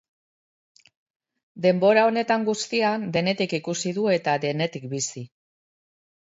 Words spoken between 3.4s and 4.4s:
ikusi du eta